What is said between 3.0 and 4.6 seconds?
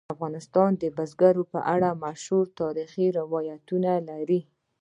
روایتونه لري.